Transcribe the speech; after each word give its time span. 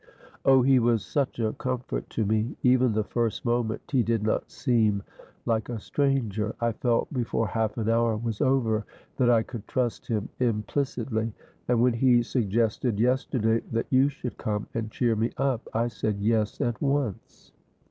Oh, 0.45 0.63
he 0.63 0.79
was 0.79 1.05
such 1.05 1.37
a 1.37 1.53
comfort 1.53 2.09
to 2.09 2.25
me. 2.25 2.57
Even 2.63 2.91
the 2.91 3.03
first 3.03 3.45
moment 3.45 3.83
he 3.91 4.01
did 4.01 4.23
not 4.23 4.49
seem 4.49 5.03
like 5.45 5.69
a 5.69 5.79
stranger. 5.79 6.55
I 6.59 6.71
felt 6.71 7.13
before 7.13 7.45
half 7.45 7.77
an 7.77 7.87
hour 7.87 8.17
was 8.17 8.41
over 8.41 8.83
that 9.17 9.29
I 9.29 9.43
could 9.43 9.67
trust 9.67 10.07
him 10.07 10.29
implicitly. 10.39 11.33
And 11.67 11.83
when 11.83 11.93
he 11.93 12.23
suggested 12.23 12.99
yesterday 12.99 13.61
that 13.71 13.85
you 13.91 14.09
should 14.09 14.39
come 14.39 14.65
and 14.73 14.89
cheer 14.89 15.15
me 15.15 15.33
up, 15.37 15.67
I 15.71 15.87
said 15.87 16.17
yes 16.19 16.59
at 16.61 16.81
once." 16.81 17.51